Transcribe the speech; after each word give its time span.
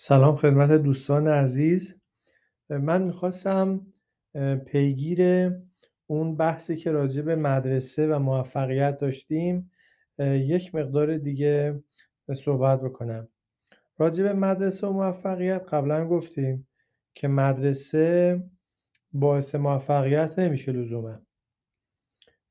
سلام 0.00 0.36
خدمت 0.36 0.70
دوستان 0.70 1.28
عزیز. 1.28 1.94
من 2.70 3.02
می‌خواستم 3.02 3.86
پیگیر 4.66 5.52
اون 6.06 6.36
بحثی 6.36 6.76
که 6.76 6.90
راجع 6.90 7.22
به 7.22 7.36
مدرسه 7.36 8.06
و 8.06 8.18
موفقیت 8.18 8.98
داشتیم 8.98 9.70
یک 10.18 10.74
مقدار 10.74 11.16
دیگه 11.16 11.82
صحبت 12.34 12.80
بکنم. 12.80 13.28
راجع 13.98 14.24
به 14.24 14.32
مدرسه 14.32 14.86
و 14.86 14.92
موفقیت 14.92 15.62
قبلا 15.68 16.08
گفتیم 16.08 16.68
که 17.14 17.28
مدرسه 17.28 18.42
باعث 19.12 19.54
موفقیت 19.54 20.38
نمیشه 20.38 20.72
لزوما. 20.72 21.18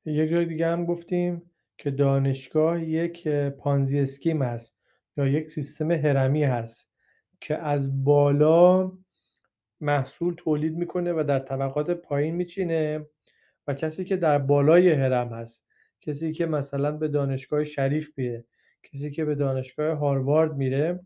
یک 0.06 0.30
جای 0.30 0.46
دیگه 0.46 0.68
هم 0.68 0.86
گفتیم 0.86 1.42
که 1.78 1.92
دانشگاه 1.92 2.84
یک 2.84 3.28
پانزی 3.28 4.00
اسکیم 4.00 4.42
است 4.42 4.78
یا 5.18 5.28
یک 5.28 5.52
سیستم 5.52 5.92
هرمی 5.92 6.44
هست. 6.44 6.97
که 7.40 7.58
از 7.58 8.04
بالا 8.04 8.92
محصول 9.82 10.34
تولید 10.38 10.78
می‌کنه 10.78 11.14
و 11.14 11.24
در 11.28 11.40
طبقات 11.40 11.92
پایین 11.92 12.36
میچینه 12.36 13.10
و 13.68 13.74
کسی 13.74 14.06
که 14.06 14.18
در 14.18 14.38
بالای 14.38 14.92
هرم 14.92 15.28
هست 15.28 15.66
کسی 16.02 16.32
که 16.32 16.46
مثلا 16.46 16.92
به 16.92 17.08
دانشگاه 17.08 17.64
شریف 17.64 18.12
میره 18.18 18.46
کسی 18.84 19.12
که 19.12 19.26
به 19.26 19.36
دانشگاه 19.36 19.98
هاروارد 19.98 20.56
میره 20.56 21.00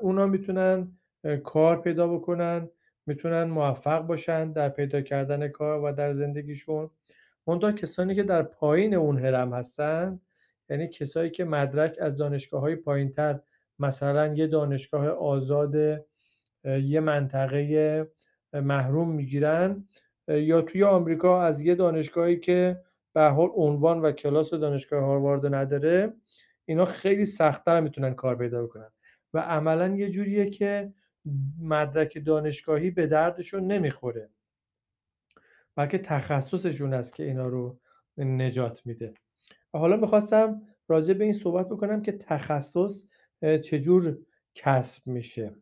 اونا 0.00 0.26
می‌تونن 0.26 0.98
کار 1.44 1.82
پیدا 1.82 2.08
بکنن 2.08 2.70
می‌تونن 3.06 3.44
موفق 3.44 4.00
باشن 4.00 4.52
در 4.52 4.68
پیدا 4.68 5.00
کردن 5.00 5.48
کار 5.48 5.84
و 5.84 5.92
در 5.92 6.12
زندگیشون. 6.12 6.90
منتها 7.46 7.72
کسانی 7.72 8.14
که 8.14 8.22
در 8.22 8.42
پایین 8.42 8.94
اون 8.94 9.18
هرم 9.18 9.54
هستن 9.54 10.20
یعنی 10.70 10.88
کسایی 10.88 11.30
که 11.30 11.44
مدرک 11.44 11.96
از 12.00 12.16
دانشگاه 12.16 12.60
های 12.60 12.76
پایین 12.76 13.12
تر 13.12 13.40
مثلا 13.78 14.34
یه 14.34 14.46
دانشگاه 14.46 15.08
آزاد 15.08 15.74
یه 16.64 17.00
منطقه 17.00 18.10
محروم 18.52 19.10
می‌گیرن 19.10 19.88
یا 20.28 20.62
توی 20.62 20.84
آمریکا 20.84 21.42
از 21.42 21.62
یه 21.62 21.74
دانشگاهی 21.74 22.40
که 22.40 22.82
به 23.14 23.22
حال 23.22 23.48
عنوان 23.54 24.00
و 24.00 24.12
کلاس 24.12 24.54
دانشگاه 24.54 25.04
هاروارد 25.04 25.54
نداره 25.54 26.12
اینا 26.64 26.84
خیلی 26.84 27.24
سختتر 27.24 27.80
می‌تونن 27.80 28.14
کار 28.14 28.36
پیدا 28.36 28.66
کنن 28.66 28.90
و 29.34 29.38
عملا 29.38 29.96
یه 29.96 30.10
جوریه 30.10 30.50
که 30.50 30.92
مدرک 31.60 32.24
دانشگاهی 32.26 32.90
به 32.90 33.06
دردشون 33.06 33.66
نمی‌خوره 33.66 34.30
بلکه 35.76 35.98
تخصصشون 35.98 36.94
است 36.94 37.14
که 37.14 37.22
اینا 37.22 37.48
رو 37.48 37.78
نجات 38.18 38.86
میده. 38.86 39.14
حالا 39.72 39.96
می‌خواستم 39.96 40.62
راجع 40.88 41.14
به 41.14 41.24
این 41.24 41.32
صحبت 41.32 41.68
بکنم 41.68 42.02
که 42.02 42.12
تخصص 42.12 43.04
چجور 43.42 44.18
کسب 44.54 45.06
میشه؟ 45.06 45.54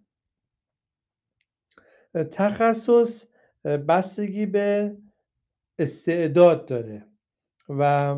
تخصص 2.30 3.26
بستگی 3.64 4.46
به 4.46 4.96
استعداد 5.78 6.66
داره 6.66 7.06
و 7.68 8.14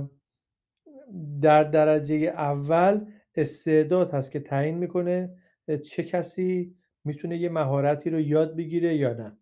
در 1.41 1.65
درجه 1.65 2.17
اول 2.17 3.07
استعداد 3.35 4.11
هست 4.11 4.31
که 4.31 4.41
تعیین 4.41 4.79
می‌کنه 4.79 5.37
چه 5.85 6.05
کسی 6.05 6.77
می‌تونه 7.05 7.37
یه 7.37 7.49
مهارتی 7.49 8.11
رو 8.11 8.21
یاد 8.21 8.57
بگیره 8.57 8.95
یا 8.95 9.13
نه. 9.13 9.39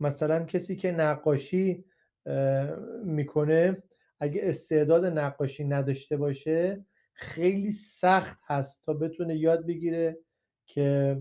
مثلا 0.00 0.44
کسی 0.44 0.76
که 0.76 0.90
نقاشی 0.90 1.84
می‌کنه 3.04 3.82
اگه 4.20 4.40
استعداد 4.44 5.04
نقاشی 5.04 5.64
نداشته 5.64 6.16
باشه 6.16 6.84
خیلی 7.20 7.70
سخت 7.70 8.38
هست 8.46 8.82
تا 8.84 8.94
بتونه 8.94 9.36
یاد 9.36 9.66
بگیره 9.66 10.18
که 10.66 11.16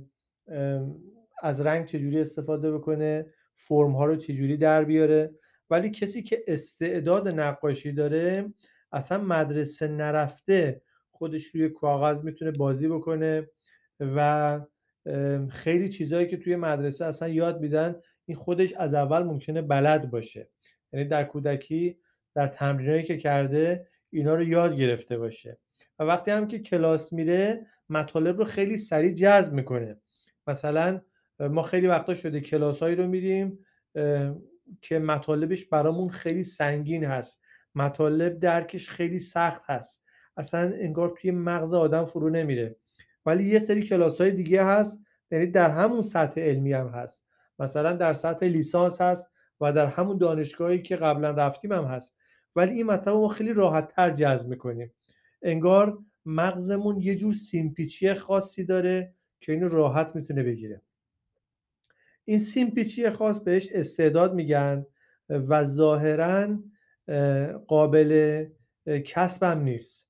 از 1.43 1.61
رنگ 1.61 1.85
چجوری 1.85 2.21
استفاده 2.21 2.71
بکنه 2.71 3.25
فرم 3.55 3.91
ها 3.91 4.05
رو 4.05 4.15
چجوری 4.15 4.57
در 4.57 4.83
بیاره. 4.83 5.35
ولی 5.69 5.89
کسی 5.89 6.23
که 6.23 6.43
استعداد 6.47 7.27
نقاشی 7.27 7.91
داره 7.91 8.53
اصلا 8.91 9.17
مدرسه 9.17 9.87
نرفته 9.87 10.81
خودش 11.11 11.45
روی 11.45 11.69
کاغذ 11.69 12.23
می‌تونه 12.23 12.51
بازی 12.51 12.87
بکنه 12.87 13.49
و 13.99 14.59
خیلی 15.49 15.89
چیزهایی 15.89 16.27
که 16.27 16.37
توی 16.37 16.55
مدرسه 16.55 17.05
اصلا 17.05 17.27
یاد 17.27 17.61
میدن 17.61 17.95
این 18.25 18.37
خودش 18.37 18.73
از 18.73 18.93
اول 18.93 19.23
ممکنه 19.23 19.61
بلد 19.61 20.11
باشه. 20.11 20.49
یعنی 20.93 21.05
در 21.05 21.23
کودکی 21.23 21.97
در 22.35 22.47
تمرینایی 22.47 23.03
که 23.03 23.17
کرده 23.17 23.87
اینا 24.09 24.35
رو 24.35 24.43
یاد 24.43 24.75
گرفته 24.75 25.17
باشه. 25.17 25.57
و 25.99 26.03
وقتی 26.03 26.31
هم 26.31 26.47
که 26.47 26.59
کلاس 26.59 27.13
میره 27.13 27.67
مطالب 27.89 28.37
رو 28.37 28.45
خیلی 28.45 28.77
سریع 28.77 29.13
جذب 29.13 29.53
می‌کنه. 29.53 29.97
مثلا 30.47 31.01
ما 31.39 31.61
خیلی 31.61 31.87
وقتا 31.87 32.13
شده 32.13 32.41
کلاسایی 32.41 32.95
رو 32.95 33.07
میریم 33.07 33.65
که 34.81 34.99
مطالبش 34.99 35.65
برامون 35.65 36.09
خیلی 36.09 36.43
سنگین 36.43 37.03
هست. 37.03 37.41
مطالب 37.75 38.39
درکش 38.39 38.89
خیلی 38.89 39.19
سخت 39.19 39.61
هست. 39.65 40.03
اصلا 40.37 40.73
انگار 40.75 41.09
توی 41.09 41.31
مغز 41.31 41.73
آدم 41.73 42.05
فرو 42.05 42.29
نمیره. 42.29 42.75
ولی 43.25 43.49
یه 43.49 43.59
سری 43.59 43.83
کلاس 43.83 44.21
های 44.21 44.31
دیگه 44.31 44.63
هست 44.63 44.99
یعنی 45.31 45.47
در 45.47 45.69
همون 45.69 46.01
سطح 46.01 46.41
علمی 46.41 46.73
هم 46.73 46.87
هست. 46.87 47.25
مثلا 47.59 47.93
در 47.93 48.13
سطح 48.13 48.45
لیسانس 48.45 49.01
هست 49.01 49.31
و 49.61 49.73
در 49.73 49.85
همون 49.85 50.17
دانشگاهی 50.17 50.81
که 50.81 50.95
قبلا 50.95 51.31
رفتیم 51.31 51.71
هم 51.71 51.83
هست. 51.83 52.17
ولی 52.55 52.73
این 52.73 52.85
مطلب 52.85 53.15
ما 53.15 53.27
خیلی 53.27 53.53
راحت 53.53 53.87
تر 53.87 54.09
جذب 54.09 54.49
می‌کنیم. 54.49 54.93
انگار 55.41 55.97
مغزمون 56.25 57.01
یه 57.01 57.15
جور 57.15 57.33
سیمپیچی 57.33 58.13
خاصی 58.13 58.63
داره 58.63 59.13
که 59.41 59.51
اینو 59.51 59.67
راحت 59.67 60.15
می‌تونه 60.15 60.43
بگیره. 60.43 60.81
این 62.25 62.39
سیمپیچی 62.39 63.09
خاص 63.09 63.39
بهش 63.39 63.67
استعداد 63.71 64.33
میگن 64.33 64.85
و 65.29 65.63
ظاهرا 65.63 66.59
قابل 67.67 68.45
کسبم 69.05 69.61
نیست 69.61 70.09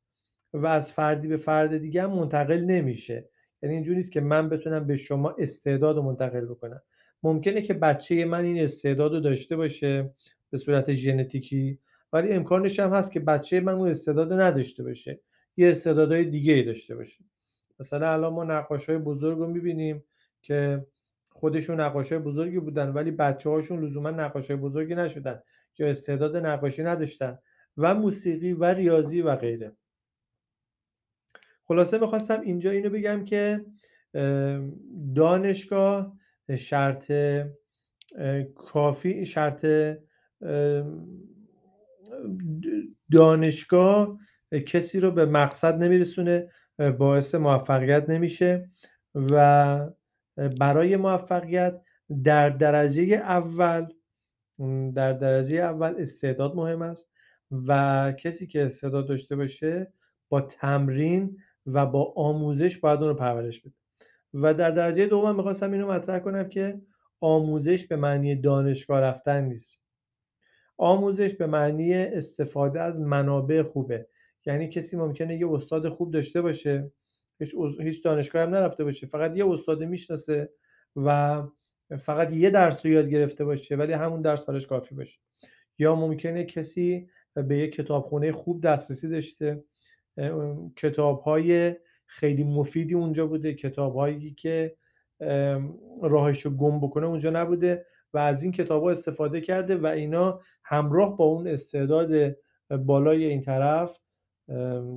و 0.53 0.67
از 0.67 0.91
فردی 0.91 1.27
به 1.27 1.37
فرد 1.37 1.77
دیگه 1.77 2.03
هم 2.03 2.11
منتقل 2.11 2.59
نمیشه. 2.59 3.29
یعنی 3.63 3.75
اینجوری 3.75 3.97
نیست 3.97 4.11
که 4.11 4.21
من 4.21 4.49
بتونم 4.49 4.87
به 4.87 4.95
شما 4.95 5.35
استعداد 5.39 5.95
رو 5.95 6.01
منتقل 6.01 6.45
بکنم. 6.45 6.81
ممکنه 7.23 7.61
که 7.61 7.73
بچه 7.73 8.25
من 8.25 8.43
این 8.43 8.63
استعداد 8.63 9.13
رو 9.13 9.19
داشته 9.19 9.55
باشه 9.55 10.13
به 10.49 10.57
صورت 10.57 10.93
ژنتیکی 10.93 11.79
ولی 12.13 12.31
امکانش 12.31 12.79
هم 12.79 12.89
هست 12.89 13.11
که 13.11 13.19
بچه 13.19 13.59
من 13.59 13.73
اون 13.73 13.89
استعداد 13.89 14.33
نداشته 14.33 14.83
باشه. 14.83 15.19
یه 15.57 15.69
استعدادهای 15.69 16.25
دیگه 16.25 16.53
ای 16.53 16.63
داشته 16.63 16.95
باشه. 16.95 17.23
مثلا 17.79 18.13
الان 18.13 18.33
ما 18.33 18.43
نقاش 18.43 18.89
های 18.89 18.97
بزرگ 18.97 19.37
رو 19.37 19.47
می‌بینیم 19.47 20.03
که 20.41 20.85
خودشون 21.31 21.79
نقاش 21.79 22.11
های 22.11 22.21
بزرگی 22.21 22.59
بودن 22.59 22.89
ولی 22.89 23.11
بچه 23.11 23.49
هاشون 23.49 23.85
لزوما 23.85 24.11
نقاش 24.11 24.51
های 24.51 24.59
بزرگی 24.59 24.95
نشدن 24.95 25.41
یا 25.77 25.87
استعداد 25.87 26.37
نقاشی 26.37 26.83
نداشتن 26.83 27.39
و 27.77 27.95
موسیقی 27.95 28.53
و 28.53 28.65
ریاضی 28.65 29.21
و 29.21 29.35
غیره. 29.35 29.71
خلاصه 31.63 31.97
می‌خواستم 31.97 32.41
اینجا 32.41 32.71
اینو 32.71 32.89
بگم 32.89 33.23
که 33.23 33.65
دانشگاه 35.15 36.17
شرط 36.57 37.11
کافی 38.55 39.25
شرط 39.25 39.65
دانشگاه 43.11 44.19
کسی 44.67 44.99
رو 44.99 45.11
به 45.11 45.25
مقصد 45.25 45.83
نمیرسونه 45.83 46.49
باعث 46.97 47.35
موفقیت 47.35 48.09
نمیشه 48.09 48.69
و 49.15 49.89
برای 50.59 50.95
موفقیت 50.95 51.81
در 52.23 52.49
درجه 52.49 53.03
اول 53.03 53.85
در 54.95 55.13
درجه 55.13 55.57
اول 55.57 55.95
استعداد 55.97 56.55
مهم 56.55 56.81
است 56.81 57.11
و 57.67 58.11
کسی 58.11 58.47
که 58.47 58.65
استعداد 58.65 59.07
داشته 59.07 59.35
باشه 59.35 59.93
با 60.29 60.41
تمرین 60.41 61.37
و 61.65 61.85
با 61.85 62.13
آموزش 62.15 62.77
باید 62.77 62.99
اون 62.99 63.09
رو 63.09 63.15
پرورش 63.15 63.61
بده. 63.61 63.73
و 64.33 64.53
در 64.53 64.71
درجه 64.71 65.05
دوم 65.05 65.35
می‌خواستم 65.35 65.71
اینو 65.71 65.91
مطرح 65.91 66.19
کنم 66.19 66.49
که 66.49 66.81
آموزش 67.21 67.87
به 67.87 67.95
معنی 67.95 68.35
دانشگاه 68.35 68.99
رفتن 68.99 69.43
نیست. 69.43 69.88
آموزش 70.81 71.33
به 71.33 71.47
معنی 71.47 71.93
استفاده 71.93 72.81
از 72.81 73.01
منابع 73.01 73.61
خوبه. 73.61 74.07
یعنی 74.45 74.69
کسی 74.69 74.97
ممکنه 74.97 75.37
یه 75.37 75.51
استاد 75.51 75.89
خوب 75.89 76.11
داشته 76.11 76.41
باشه 76.41 76.91
هیچ, 77.39 77.55
هیچ 77.79 78.03
دانشگاه 78.03 78.41
هم 78.41 78.49
نرفته 78.49 78.83
باشه 78.83 79.07
فقط 79.07 79.37
یه 79.37 79.49
استاد 79.49 79.83
می‌شناسه 79.83 80.49
و 80.95 81.41
فقط 81.97 82.33
یه 82.33 82.49
درس 82.49 82.85
رو 82.85 82.91
یاد 82.91 83.09
گرفته 83.09 83.45
باشه 83.45 83.75
ولی 83.75 83.93
همون 83.93 84.21
درس 84.21 84.45
براش 84.45 84.67
کافی 84.67 84.95
باشه. 84.95 85.19
یا 85.79 85.95
ممکنه 85.95 86.43
کسی 86.45 87.09
به 87.33 87.57
یه 87.57 87.67
کتابخونه 87.67 88.31
خوب 88.31 88.61
دسترسی 88.63 89.09
داشته 89.09 89.63
کتاب 90.75 91.19
های 91.19 91.75
خیلی 92.05 92.43
مفیدی 92.43 92.95
اونجا 92.95 93.27
بوده 93.27 93.53
کتاب 93.53 93.95
هایی 93.95 94.31
که 94.31 94.75
راهش 96.01 96.45
رو 96.45 96.51
گم 96.51 96.79
بکنه 96.79 97.05
اونجا 97.05 97.29
نبوده. 97.29 97.85
و 98.13 98.17
از 98.17 98.43
این 98.43 98.51
کتاب 98.51 98.83
ها 98.83 98.89
استفاده 98.89 99.41
کرده 99.41 99.75
و 99.75 99.85
اینا 99.85 100.41
همراه 100.63 101.17
با 101.17 101.25
اون 101.25 101.47
استعداد 101.47 102.35
بالای 102.69 103.25
این 103.25 103.41
طرف 103.41 103.99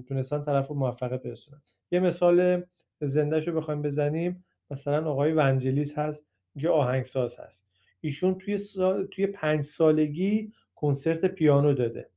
تونستن 0.08 0.44
طرف 0.44 0.68
رو 0.68 0.74
موفقیت 0.74 1.22
برسونن. 1.22 1.62
یه 1.90 2.00
مثال 2.00 2.62
زندهش 3.00 3.48
رو 3.48 3.54
بخوایم 3.54 3.82
بزنیم. 3.82 4.44
مثلا 4.70 5.10
آقای 5.10 5.32
ونجلیس 5.32 5.98
هست 5.98 6.26
که 6.58 6.68
آهنگساز 6.68 7.38
هست. 7.38 7.66
ایشون 8.00 8.34
توی 8.34 8.58
سال... 8.58 9.06
توی 9.06 9.26
پنج 9.26 9.64
سالگی 9.64 10.52
کنسرت 10.74 11.24
پیانو 11.24 11.72
داده. 11.72 12.08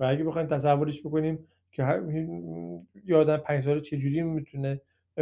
و 0.00 0.04
اگه 0.04 0.24
بخوایم 0.24 0.48
تصورش 0.48 1.00
بکنیم 1.00 1.46
که 1.72 1.84
هر... 1.84 2.02
یه 3.06 3.16
آدم 3.16 3.36
پنج 3.36 3.62
ساله 3.62 3.80
چجوری 3.80 4.22
می‌تونه 4.22 4.80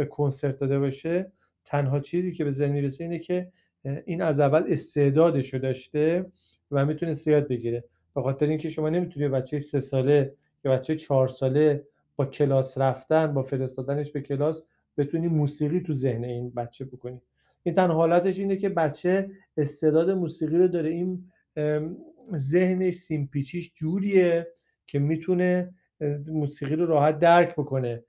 کنسرت 0.09 0.57
داده 0.57 0.79
باشه 0.79 1.31
تنها 1.65 1.99
چیزی 1.99 2.33
که 2.33 2.43
به 2.43 2.51
ذهن 2.51 2.71
می‌رسه 2.71 3.03
اینه 3.03 3.19
که 3.19 3.51
این 4.05 4.21
از 4.21 4.39
اول 4.39 4.63
استعدادش 4.67 5.53
رو 5.53 5.59
داشته 5.59 6.25
و 6.71 6.85
می‌تونه 6.85 7.13
یاد 7.25 7.47
بگیره. 7.47 7.83
به 8.15 8.21
خاطر 8.21 8.45
اینکه 8.45 8.69
شما 8.69 8.89
نمی‌تونی 8.89 9.27
بچه 9.27 9.59
سه 9.59 9.79
ساله 9.79 10.33
یا 10.65 10.71
بچه 10.71 10.95
چهار 10.95 11.27
ساله 11.27 11.83
با 12.15 12.25
کلاس 12.25 12.77
رفتن 12.77 13.33
با 13.33 13.43
فرستادنش 13.43 14.11
به 14.11 14.21
کلاس 14.21 14.61
بتونی 14.97 15.27
موسیقی 15.27 15.79
تو 15.79 15.93
ذهن 15.93 16.23
این 16.23 16.49
بچه 16.49 16.85
بکنی. 16.85 17.21
این 17.63 17.75
تنها 17.75 17.95
حالتش 17.95 18.39
اینه 18.39 18.57
که 18.57 18.69
بچه 18.69 19.29
استعداد 19.57 20.11
موسیقی 20.11 20.57
رو 20.57 20.67
داره. 20.67 20.89
این 20.89 21.31
ذهنش 22.33 22.93
سیمپیچیش 22.93 23.71
جوریه 23.75 24.47
که 24.87 24.99
می‌تونه 24.99 25.73
موسیقی 26.27 26.75
رو 26.75 26.85
راحت 26.85 27.19
درک 27.19 27.55
بکنه. 27.55 28.03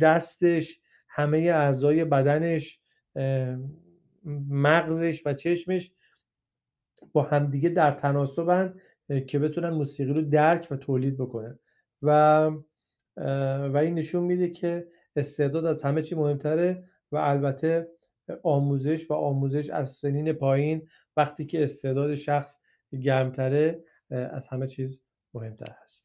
دستش 0.00 0.80
همه 1.08 1.38
اعضای 1.38 2.04
بدنش 2.04 2.80
مغزش 4.48 5.22
و 5.26 5.34
چشمش 5.34 5.92
با 7.12 7.22
همدیگه 7.22 7.68
در 7.68 7.90
تناسبن 7.90 8.80
که 9.26 9.38
بتونن 9.38 9.70
موسیقی 9.70 10.12
رو 10.12 10.22
درک 10.22 10.68
و 10.70 10.76
تولید 10.76 11.16
بکنن. 11.16 11.58
و 12.02 12.50
و 13.72 13.76
این 13.76 13.94
نشون 13.94 14.24
میده 14.24 14.50
که 14.50 14.88
استعداد 15.16 15.64
از 15.64 15.82
همه 15.82 16.02
چی 16.02 16.14
مهمتره 16.14 16.84
و 17.12 17.16
البته 17.16 17.88
آموزش 18.42 19.10
و 19.10 19.14
آموزش 19.14 19.70
از 19.70 19.92
سنین 19.92 20.32
پایین 20.32 20.88
وقتی 21.16 21.46
که 21.46 21.62
استعداد 21.62 22.14
شخص 22.14 22.60
گرمتره 23.02 23.84
از 24.10 24.46
همه 24.46 24.66
چیز 24.66 25.04
مهمتر 25.34 25.74
هست. 25.82 26.03